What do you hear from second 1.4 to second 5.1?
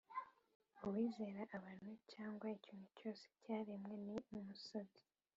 abantu cyangwa ikintu cyose cyaremwe ni umusazi